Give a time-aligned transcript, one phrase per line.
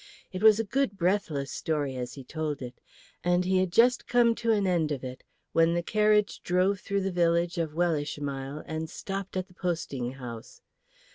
[0.31, 2.79] It was a good breathless story as he told it,
[3.23, 7.01] and he had just come to an end of it when the carriage drove through
[7.01, 10.63] the village of Wellishmile and stopped at the posting house.